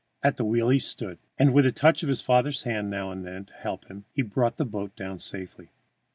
[0.23, 3.23] At the wheel he stood, and with a touch of his father's hand now and
[3.23, 5.69] then to help him, he brought the boat down safely.